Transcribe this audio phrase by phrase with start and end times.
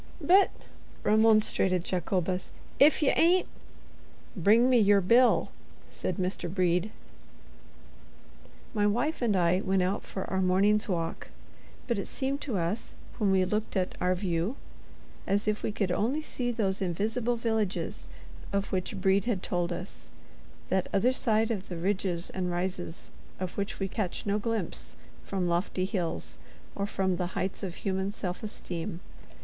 [0.19, 0.49] "But,"
[1.03, 3.45] remonstrated Jacobus, "ef ye ain't——"
[4.35, 5.51] "Bring me your bill!"
[5.91, 6.51] said Mr.
[6.51, 6.89] Brede.
[8.73, 11.29] My wife and I went out for our morning's walk.
[11.85, 14.55] But it seemed to us, when we looked at "our view,"
[15.27, 18.07] as if we could only see those invisible villages
[18.51, 23.79] of which Brede had told us—that other side of the ridges and rises of which
[23.79, 26.39] we catch no glimpse from lofty hills
[26.73, 28.99] or from the heights of human self esteem.